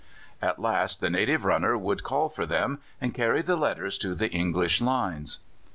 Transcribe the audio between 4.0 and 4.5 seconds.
the